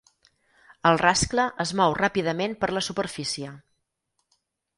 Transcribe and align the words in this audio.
El 0.91 0.95
rascle 1.01 1.45
es 1.65 1.73
mou 1.81 1.93
ràpidament 1.99 2.57
per 2.65 2.71
la 2.79 2.83
superfície. 2.87 3.53